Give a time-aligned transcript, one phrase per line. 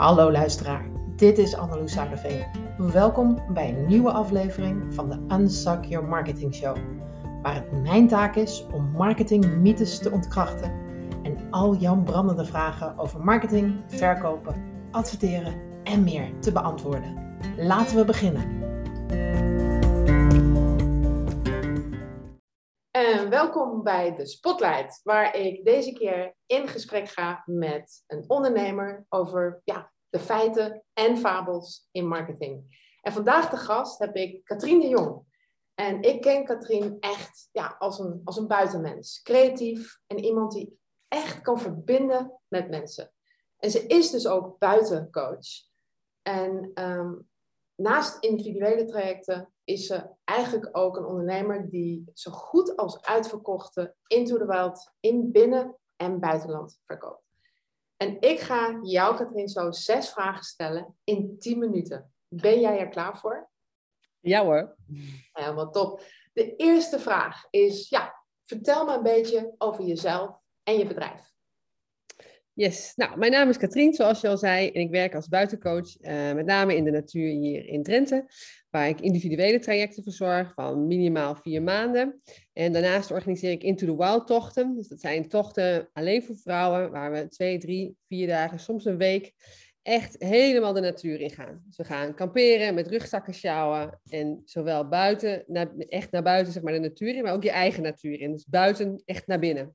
[0.00, 2.46] Hallo luisteraar, dit is Anneloes Zuiderveen.
[2.92, 6.76] Welkom bij een nieuwe aflevering van de Unsuck Your Marketing Show,
[7.42, 10.72] waar het mijn taak is om marketingmythes te ontkrachten
[11.22, 14.54] en al jouw brandende vragen over marketing, verkopen,
[14.90, 17.38] adverteren en meer te beantwoorden.
[17.56, 18.58] Laten we beginnen.
[22.90, 29.06] En welkom bij de Spotlight, waar ik deze keer in gesprek ga met een ondernemer
[29.08, 32.78] over ja, de feiten en fabels in marketing.
[33.00, 35.28] En vandaag de gast heb ik Katrien de Jong.
[35.74, 39.22] En ik ken Katrien echt ja, als, een, als een buitenmens.
[39.22, 43.12] Creatief en iemand die echt kan verbinden met mensen.
[43.56, 45.48] En ze is dus ook buitencoach.
[46.22, 47.12] En ehm,
[47.74, 54.38] naast individuele trajecten is ze eigenlijk ook een ondernemer die zo goed als uitverkochte Into
[54.38, 57.29] the Wild in binnen- en buitenland verkoopt.
[58.02, 62.12] En ik ga jou, Katrien, zo zes vragen stellen in 10 minuten.
[62.28, 63.50] Ben jij er klaar voor?
[64.20, 64.76] Ja hoor.
[65.32, 66.02] Helemaal top.
[66.32, 71.32] De eerste vraag is, ja, vertel me een beetje over jezelf en je bedrijf.
[72.54, 76.00] Yes, nou, mijn naam is Katrien, zoals je al zei, en ik werk als buitencoach,
[76.00, 78.24] uh, met name in de natuur hier in Drenthe,
[78.70, 82.20] waar ik individuele trajecten verzorg van minimaal vier maanden.
[82.52, 84.76] En daarnaast organiseer ik Into the Wild tochten.
[84.76, 88.98] Dus dat zijn tochten alleen voor vrouwen, waar we twee, drie, vier dagen, soms een
[88.98, 89.32] week,
[89.82, 91.62] echt helemaal de natuur in gaan.
[91.66, 96.62] Dus we gaan kamperen, met rugzakken sjouwen en zowel buiten, naar, echt naar buiten, zeg
[96.62, 98.32] maar, de natuur in, maar ook je eigen natuur in.
[98.32, 99.74] Dus buiten, echt naar binnen.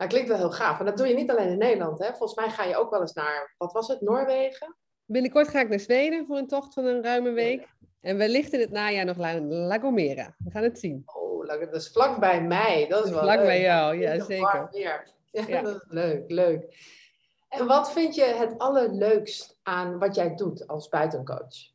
[0.00, 0.78] Dat klinkt wel heel gaaf.
[0.78, 1.98] En dat doe je niet alleen in Nederland.
[1.98, 2.06] Hè?
[2.06, 4.76] Volgens mij ga je ook wel eens naar, wat was het, Noorwegen?
[5.04, 7.68] Binnenkort ga ik naar Zweden voor een tocht van een ruime week.
[8.00, 10.34] En wellicht in het najaar nog naar La Gomera.
[10.38, 11.02] We gaan het zien.
[11.06, 12.86] Oh, dat is vlak bij mij.
[12.88, 13.46] Dat is wel vlak leuk.
[13.46, 14.68] bij jou, ja zeker.
[14.70, 16.76] Ja, ja, dat is leuk, leuk.
[17.48, 21.70] En wat vind je het allerleukst aan wat jij doet als buitencoach?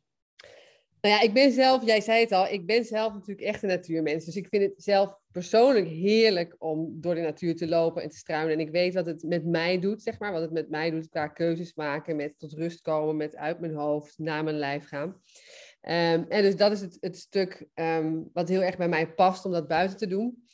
[1.00, 3.68] Nou ja, ik ben zelf, jij zei het al, ik ben zelf natuurlijk echt een
[3.68, 4.24] natuurmens.
[4.24, 8.16] Dus ik vind het zelf persoonlijk heerlijk om door de natuur te lopen en te
[8.16, 8.52] struinen.
[8.52, 10.32] En ik weet wat het met mij doet, zeg maar.
[10.32, 13.74] Wat het met mij doet qua keuzes maken, met tot rust komen, met uit mijn
[13.74, 15.08] hoofd naar mijn lijf gaan.
[15.08, 19.44] Um, en dus dat is het, het stuk um, wat heel erg bij mij past
[19.44, 20.46] om dat buiten te doen.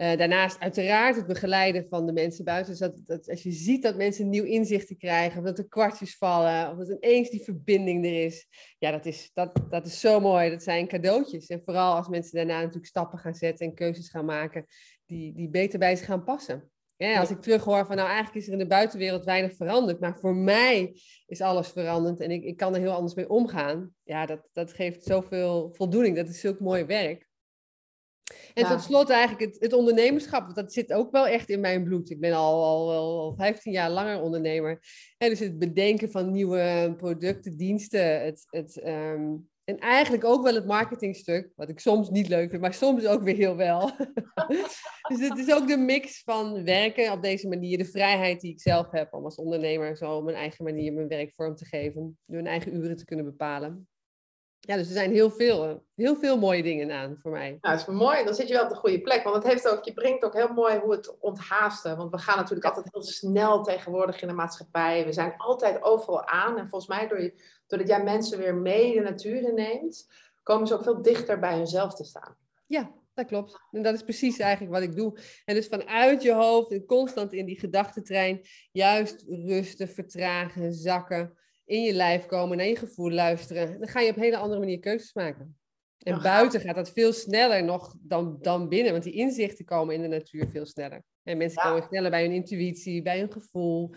[0.00, 2.70] Uh, daarnaast uiteraard het begeleiden van de mensen buiten.
[2.70, 6.16] Dus dat, dat, als je ziet dat mensen nieuw inzichten krijgen, of dat er kwartjes
[6.16, 8.46] vallen, of dat ineens die verbinding er is.
[8.78, 10.50] Ja, dat is, dat, dat is zo mooi.
[10.50, 11.46] Dat zijn cadeautjes.
[11.46, 14.66] En vooral als mensen daarna natuurlijk stappen gaan zetten en keuzes gaan maken
[15.06, 16.70] die, die beter bij ze gaan passen.
[16.96, 20.18] Ja, als ik terughoor van nou eigenlijk is er in de buitenwereld weinig veranderd, maar
[20.18, 23.94] voor mij is alles veranderd en ik, ik kan er heel anders mee omgaan.
[24.02, 26.16] Ja, dat, dat geeft zoveel voldoening.
[26.16, 27.27] Dat is zulk mooi werk.
[28.58, 28.70] En ja.
[28.70, 32.10] tot slot eigenlijk het, het, ondernemerschap, want dat zit ook wel echt in mijn bloed.
[32.10, 34.82] Ik ben al, al, al 15 jaar langer ondernemer.
[35.18, 40.54] En dus het bedenken van nieuwe producten, diensten, het, het, um, en eigenlijk ook wel
[40.54, 43.90] het marketingstuk, wat ik soms niet leuk vind, maar soms ook weer heel wel.
[45.08, 48.60] dus het is ook de mix van werken op deze manier, de vrijheid die ik
[48.60, 52.18] zelf heb om als ondernemer zo op mijn eigen manier mijn werk vorm te geven,
[52.26, 53.88] door mijn eigen uren te kunnen bepalen.
[54.68, 57.58] Ja, dus er zijn heel veel, heel veel mooie dingen aan voor mij.
[57.60, 58.24] Nou, dat is mooi.
[58.24, 59.22] Dan zit je wel op de goede plek.
[59.22, 61.96] Want het heeft ook, je brengt ook heel mooi hoe het onthaasten.
[61.96, 65.04] Want we gaan natuurlijk altijd heel snel tegenwoordig in de maatschappij.
[65.04, 66.58] We zijn altijd overal aan.
[66.58, 70.08] En volgens mij, door je, doordat jij mensen weer mee de natuur inneemt,
[70.42, 72.36] komen ze ook veel dichter bij hunzelf te staan.
[72.66, 73.60] Ja, dat klopt.
[73.70, 75.18] En dat is precies eigenlijk wat ik doe.
[75.44, 78.40] En dus vanuit je hoofd en constant in die gedachtentrein,
[78.72, 83.78] juist rusten, vertragen, zakken in je lijf komen, naar je gevoel luisteren.
[83.78, 85.58] Dan ga je op een hele andere manier keuzes maken.
[85.98, 90.02] En buiten gaat dat veel sneller nog dan, dan binnen, want die inzichten komen in
[90.02, 91.02] de natuur veel sneller.
[91.22, 91.68] En mensen ja.
[91.68, 93.94] komen sneller bij hun intuïtie, bij hun gevoel.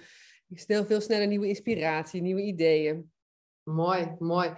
[0.53, 3.11] Snel, veel sneller nieuwe inspiratie, nieuwe ideeën.
[3.63, 4.53] Mooi, mooi.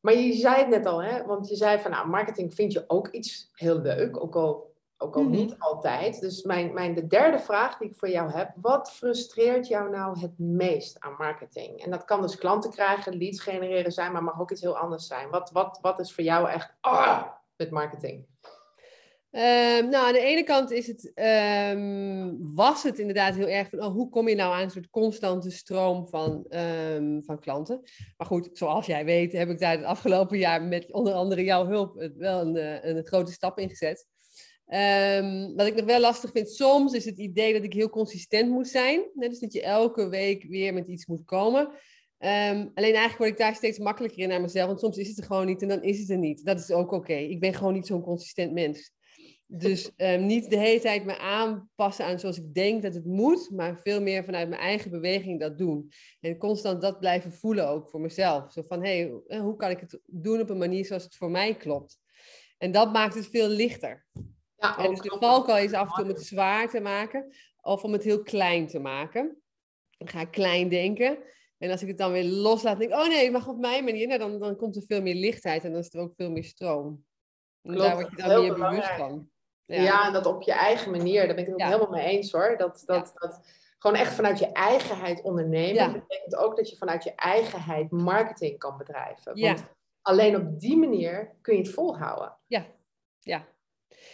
[0.00, 1.24] Maar je zei het net al, hè?
[1.24, 5.16] want je zei van nou, marketing vind je ook iets heel leuk, ook al ook
[5.16, 5.36] al mm -hmm.
[5.36, 6.20] niet altijd.
[6.20, 8.52] Dus mijn, mijn, de derde vraag die ik voor jou heb.
[8.56, 11.84] Wat frustreert jou nou het meest aan marketing?
[11.84, 15.06] En dat kan dus klanten krijgen, leads genereren zijn, maar mag ook iets heel anders
[15.06, 15.30] zijn.
[15.30, 17.22] Wat, wat, wat is voor jou echt ah,
[17.56, 18.26] met marketing?
[19.36, 21.12] Um, nou, aan de ene kant is het,
[21.74, 24.90] um, was het inderdaad heel erg van, oh, hoe kom je nou aan een soort
[24.90, 27.80] constante stroom van, um, van klanten?
[28.16, 31.66] Maar goed, zoals jij weet, heb ik daar het afgelopen jaar met onder andere jouw
[31.66, 34.06] hulp wel een, eh, een grote stap in gezet.
[34.66, 38.50] Um, wat ik nog wel lastig vind, soms is het idee dat ik heel consistent
[38.50, 39.04] moet zijn.
[39.14, 41.60] Dus dat je elke week weer met iets moet komen.
[41.60, 44.66] Um, alleen eigenlijk word ik daar steeds makkelijker in naar mezelf.
[44.66, 46.44] Want soms is het er gewoon niet en dan is het er niet.
[46.44, 47.14] Dat is ook oké.
[47.14, 48.92] Ik ben gewoon niet zo'n consistent mens.
[49.46, 53.50] Dus um, niet de hele tijd me aanpassen aan zoals ik denk dat het moet,
[53.50, 55.88] maar veel meer vanuit mijn eigen beweging dat doen.
[56.20, 58.52] En constant dat blijven voelen ook voor mezelf.
[58.52, 61.30] Zo van, hé, hey, hoe kan ik het doen op een manier zoals het voor
[61.30, 61.98] mij klopt?
[62.58, 64.06] En dat maakt het veel lichter.
[64.64, 67.84] Ja, en dus de valkuil is af en toe om het zwaar te maken of
[67.84, 69.42] om het heel klein te maken.
[69.98, 71.18] Dan ga ik klein denken.
[71.58, 74.06] En als ik het dan weer loslaat, denk ik, oh nee, mag op mijn manier.
[74.06, 76.44] Nou, dan, dan komt er veel meer lichtheid en dan is er ook veel meer
[76.44, 77.04] stroom.
[77.62, 79.30] En daar word je dan meer bewust van.
[79.64, 79.82] Ja.
[79.82, 80.06] ja.
[80.06, 82.56] en dat op je eigen manier, daar ben ik het ook helemaal mee eens hoor.
[82.56, 83.40] Dat, dat, dat
[83.78, 85.92] gewoon echt vanuit je eigenheid ondernemen.
[85.92, 89.40] Betekent ook dat je vanuit je eigenheid marketing kan bedrijven.
[89.40, 89.64] Want
[90.02, 92.36] alleen op die manier kun je het volhouden.
[92.46, 92.66] Ja,
[93.20, 93.46] ja.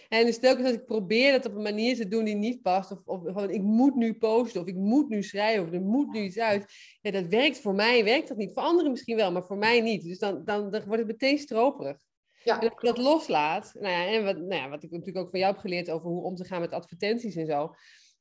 [0.09, 2.91] En dus telkens als ik probeer dat op een manier te doen die niet past,
[2.91, 6.13] of, of gewoon ik moet nu posten, of ik moet nu schrijven, of er moet
[6.13, 6.73] nu iets uit.
[7.01, 8.53] Ja, dat werkt voor mij, werkt dat niet.
[8.53, 10.03] Voor anderen misschien wel, maar voor mij niet.
[10.03, 11.97] Dus dan, dan, dan wordt het meteen stroperig.
[12.45, 12.61] Ja.
[12.61, 15.31] En als ik dat loslaat, nou ja, en wat, nou ja, wat ik natuurlijk ook
[15.31, 17.75] van jou heb geleerd over hoe om te gaan met advertenties en zo,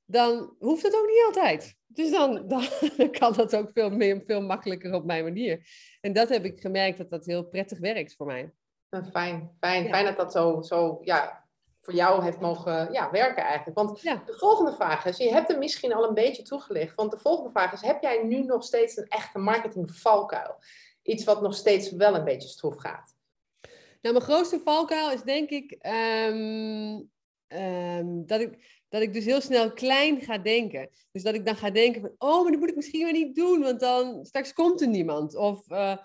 [0.06, 1.76] dan hoeft het ook niet altijd.
[1.88, 2.48] Dus dan,
[2.98, 5.68] dan kan dat ook veel, meer, veel makkelijker op mijn manier.
[6.02, 8.54] En dat heb ik gemerkt dat dat heel prettig werkt voor mij.
[8.90, 11.49] Nou, fijn, fijn, fijn dat dat zo, zo ja,
[11.82, 13.78] voor jou heeft mogen ja, werken eigenlijk.
[13.78, 17.20] Want de volgende vraag is, je hebt hem misschien al een beetje toegelicht, want de
[17.20, 20.56] volgende vraag is, heb jij nu nog steeds een echte marketing valkuil?
[21.04, 23.16] Iets wat nog steeds wel een beetje stroef gaat?
[24.02, 27.02] Nou, mijn grootste valkuil is denk ik ehm,
[27.48, 30.90] ehm, dat, ik, dat ik dus heel snel klein ga denken.
[31.12, 33.36] Dus dat ik dan ga denken van, oh, maar dat moet ik misschien wel niet
[33.36, 35.36] doen, want dan straks komt er niemand.
[35.36, 35.98] Of, uh,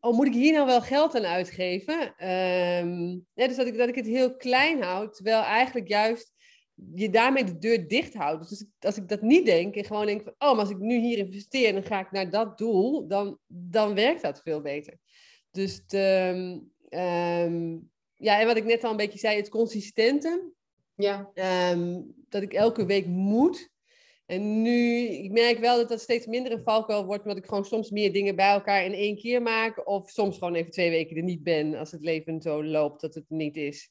[0.00, 2.00] oh, moet ik hier nou wel geld aan uitgeven?
[2.28, 6.32] Um, ja, dus dat ik, dat ik het heel klein houd, terwijl eigenlijk juist
[6.94, 8.48] je daarmee de deur dicht houdt.
[8.48, 10.98] Dus als ik dat niet denk en gewoon denk van, oh, maar als ik nu
[10.98, 14.98] hier investeer, dan ga ik naar dat doel, dan, dan werkt dat veel beter.
[15.50, 16.28] Dus de,
[16.90, 20.52] um, ja, en wat ik net al een beetje zei, het consistente.
[20.94, 21.30] Ja.
[21.70, 23.70] Um, dat ik elke week moet.
[24.28, 27.64] En nu, ik merk wel dat dat steeds minder een valkuil wordt, omdat ik gewoon
[27.64, 29.88] soms meer dingen bij elkaar in één keer maak.
[29.88, 33.14] Of soms gewoon even twee weken er niet ben, als het leven zo loopt dat
[33.14, 33.90] het niet is.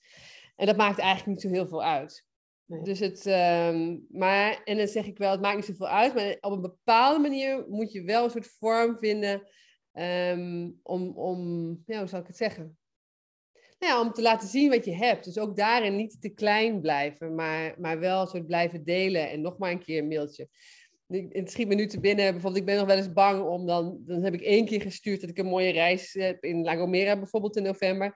[0.56, 2.26] En dat maakt eigenlijk niet zo heel veel uit.
[2.66, 2.82] Nee.
[2.82, 6.38] Dus het, um, maar, en dan zeg ik wel, het maakt niet zoveel uit, maar
[6.40, 9.48] op een bepaalde manier moet je wel een soort vorm vinden
[10.00, 12.78] Um, om, om, ja, hoe zal ik het zeggen?
[13.80, 15.26] Nou ja, om te laten zien wat je hebt.
[15.26, 19.30] Dus ook daarin niet te klein blijven, maar, maar wel soort blijven delen.
[19.30, 20.48] En nog maar een keer een mailtje.
[21.08, 23.98] Het schiet me nu te binnen, bijvoorbeeld, ik ben nog wel eens bang om dan,
[24.06, 27.18] dan heb ik één keer gestuurd dat ik een mooie reis heb in La Gomera
[27.18, 28.08] bijvoorbeeld in november.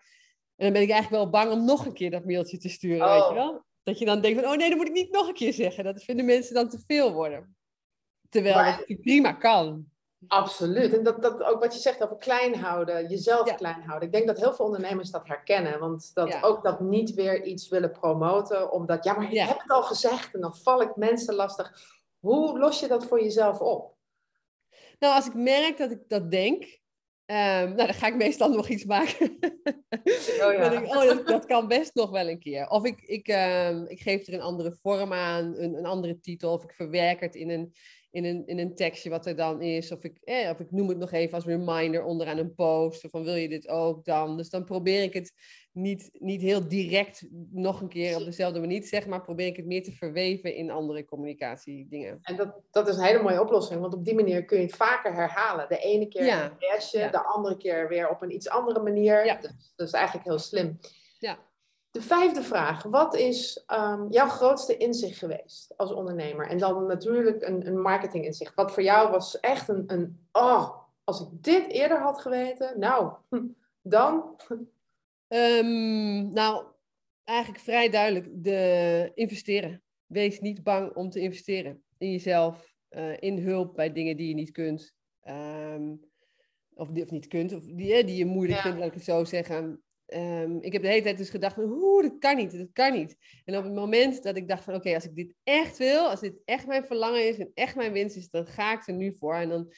[0.55, 3.09] En dan ben ik eigenlijk wel bang om nog een keer dat mailtje te sturen,
[3.09, 3.33] weet je oh.
[3.33, 3.63] wel?
[3.83, 5.83] Dat je dan denkt van, oh nee, dat moet ik niet nog een keer zeggen.
[5.83, 7.55] Dat vinden mensen dan te veel worden.
[8.29, 8.83] Terwijl maar...
[8.85, 9.90] het prima kan.
[10.27, 10.93] Absoluut.
[10.93, 14.07] En dat, dat ook wat je zegt over klein houden, jezelf klein houden.
[14.07, 15.79] Ik denk dat heel veel ondernemers dat herkennen.
[15.79, 19.71] Want dat ook dat niet weer iets willen promoten, omdat, ja, maar je hebt het
[19.71, 21.99] al gezegd en dan val ik mensen lastig.
[22.19, 23.95] Hoe los je dat voor jezelf op?
[24.99, 26.80] Nou, als ik merk dat ik dat denk,
[27.31, 29.29] um, nou, dan ga ik meestal nog iets maken.
[30.41, 30.71] Oh, ja.
[30.71, 32.67] ik, oh dat, dat, kan best nog wel een keer.
[32.67, 36.53] Of ik, ik, um, ik geef er een andere vorm aan, een, een andere titel,
[36.53, 37.73] of ik verwerk het in een
[38.11, 39.91] in een, in een tekstje wat er dan is.
[39.91, 43.07] Of ik, eh, of ik noem het nog even als reminder onderaan een post.
[43.09, 44.37] Van wil je dit ook dan?
[44.37, 45.33] Dus dan probeer ik het
[45.71, 49.09] niet, niet heel direct nog een keer op dezelfde manier zeggen.
[49.09, 52.19] Maar probeer ik het meer te verweven in andere communicatiedingen.
[52.21, 53.81] En dat, dat is een hele mooie oplossing.
[53.81, 55.69] Want op die manier kun je het vaker herhalen.
[55.69, 56.43] De ene keer ja.
[56.43, 59.25] een restje, de andere keer weer op een iets andere manier.
[59.25, 59.35] Ja.
[59.35, 60.79] Dus dat is eigenlijk heel slim.
[61.19, 61.37] Ja.
[61.91, 62.83] De vijfde vraag.
[62.83, 66.47] Wat is um, jouw grootste inzicht geweest als ondernemer?
[66.47, 68.55] En dan natuurlijk een, een marketing inzicht.
[68.55, 73.13] Wat voor jou was echt een, een oh, als ik dit eerder had geweten, nou,
[73.81, 74.35] dan?
[75.33, 76.65] Um, nou,
[77.23, 78.27] eigenlijk vrij duidelijk.
[78.31, 79.83] De investeren.
[80.05, 84.33] Wees niet bang om te investeren in jezelf, uh, in hulp bij dingen die je
[84.33, 84.93] niet kunt.
[85.23, 86.09] Um,
[86.73, 89.23] of, die, of niet kunt, of die, die je moeilijk vindt, laat ik het zo
[89.23, 89.83] zeggen.
[90.05, 93.15] Um, ik heb de hele tijd dus gedacht, hoe, dat kan niet, dat kan niet.
[93.45, 96.19] En op het moment dat ik dacht van, oké, als ik dit echt wil, als
[96.19, 99.13] dit echt mijn verlangen is en echt mijn winst is, dan ga ik er nu
[99.13, 99.35] voor.
[99.35, 99.73] En dan,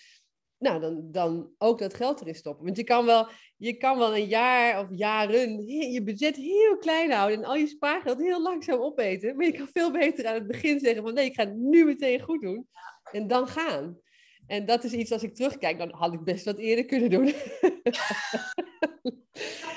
[0.63, 2.65] nou, dan, dan ook dat geld erin stoppen.
[2.65, 3.27] Want je kan wel,
[3.58, 7.67] je kan wel een jaar of jaren je budget heel klein houden en al je
[7.67, 9.36] spaargeld heel langzaam opeten.
[9.36, 11.86] Maar je kan veel beter aan het begin zeggen van, nee, ik ga het nu
[11.86, 12.67] meteen goed doen.
[13.12, 13.98] En dan gaan.
[14.48, 17.25] En dat is iets, als ik terugkijk, dan had ik best wat eerder kunnen doen.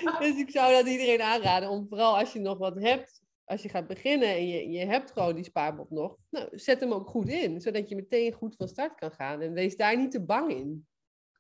[0.21, 3.69] dus ik zou dat iedereen aanraden, om vooral als je nog wat hebt, als je
[3.69, 7.29] gaat beginnen en je, je hebt gewoon die spaarbot nog, nou, zet hem ook goed
[7.29, 9.41] in, zodat je meteen goed van start kan gaan.
[9.41, 10.87] En wees daar niet te bang in.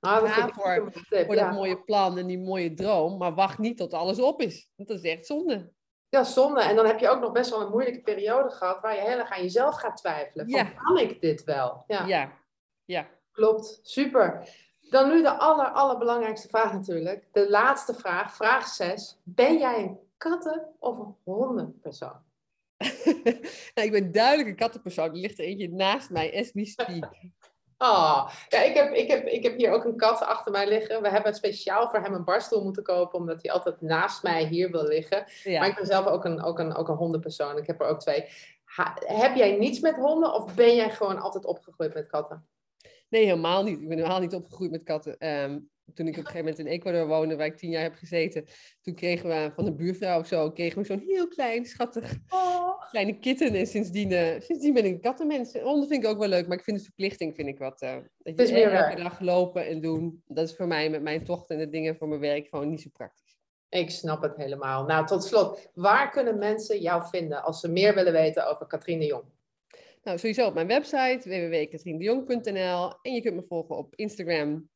[0.00, 0.92] Ah, Ga voor,
[1.26, 4.70] voor dat mooie plan en die mooie droom, maar wacht niet tot alles op is.
[4.76, 5.72] Want dat is echt zonde.
[6.08, 6.62] Ja, zonde.
[6.62, 9.18] En dan heb je ook nog best wel een moeilijke periode gehad waar je heel
[9.18, 10.50] erg aan jezelf gaat twijfelen.
[10.50, 10.64] Van, Ja.
[10.64, 11.84] Kan ik dit wel?
[11.86, 12.32] Ja, Ja,
[12.84, 13.08] ja.
[13.30, 13.78] klopt.
[13.82, 14.48] Super.
[14.90, 17.24] Dan nu de aller, allerbelangrijkste vraag natuurlijk.
[17.32, 19.18] De laatste vraag, vraag 6.
[19.22, 22.24] Ben jij een katten- of een hondenpersoon?
[23.74, 25.08] nou, ik ben duidelijk een kattenpersoon.
[25.08, 27.08] Er ligt er eentje naast mij, as we speak.
[27.78, 31.02] Ah, ja, ik heb, ik, heb, ik heb hier ook een kat achter mij liggen.
[31.02, 34.70] We hebben speciaal voor hem een barstoel moeten kopen, omdat hij altijd naast mij hier
[34.70, 35.24] wil liggen.
[35.58, 37.56] Maar ik ben zelf ook een, ook een, ook een hondenpersoon.
[37.56, 38.24] Ik heb er ook twee.
[38.64, 42.46] Ha- heb jij niets met honden of ben jij gewoon altijd opgegroeid met katten?
[43.08, 43.80] Nee, helemaal niet.
[43.80, 45.18] Ik ben helemaal niet opgegroeid met katten.
[45.18, 45.58] Ehm,
[45.94, 48.44] toen ik op een gegeven moment in Ecuador woonde, waar ik tien jaar heb gezeten,
[48.82, 52.88] toen kregen we van een buurvrouw of zo, kregen we zo'n heel klein, schattig, Oh.
[52.90, 53.54] kleine kitten.
[53.54, 55.52] En sindsdien, eh, sindsdien ben ik een kattenmens.
[55.52, 57.80] Honden vind ik ook wel leuk, maar ik vind de verplichting vind ik wat.
[57.80, 58.96] eh dat Het je elke werk.
[58.96, 60.22] dag lopen en doen.
[60.26, 62.80] Dat is voor mij met mijn tochten en de dingen voor mijn werk gewoon niet
[62.82, 63.36] zo praktisch.
[63.68, 64.84] Ik snap het helemaal.
[64.84, 68.98] Nou, tot slot, waar kunnen mensen jou vinden als ze meer willen weten over Katrien
[68.98, 69.24] de Jong?
[70.06, 74.68] Nou, sowieso op mijn website www.katriendejong.nl en je kunt me volgen op Instagram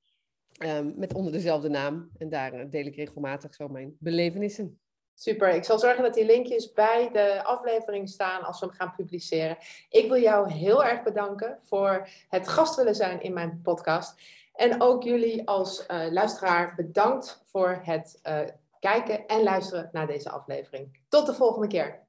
[0.59, 2.11] ehm, met onder dezelfde naam.
[2.19, 4.81] En daar eh, deel ik regelmatig zo mijn belevenissen.
[5.15, 5.49] Super.
[5.49, 9.57] Ik zal zorgen dat die linkjes bij de aflevering staan als we hem gaan publiceren.
[9.91, 14.21] Ik wil jou heel erg bedanken voor het gast willen zijn in mijn podcast.
[14.55, 18.41] En ook jullie als eh, luisteraar bedankt voor het eh,
[18.81, 21.01] kijken en luisteren naar deze aflevering.
[21.09, 22.09] Tot de volgende keer.